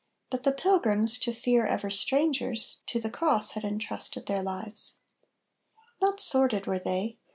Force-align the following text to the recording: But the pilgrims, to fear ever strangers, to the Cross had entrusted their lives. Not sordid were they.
But 0.31 0.41
the 0.41 0.51
pilgrims, 0.51 1.19
to 1.19 1.31
fear 1.31 1.67
ever 1.67 1.91
strangers, 1.91 2.79
to 2.87 2.99
the 2.99 3.11
Cross 3.11 3.51
had 3.51 3.63
entrusted 3.63 4.25
their 4.25 4.41
lives. 4.41 4.99
Not 6.01 6.19
sordid 6.19 6.65
were 6.65 6.79
they. 6.79 7.19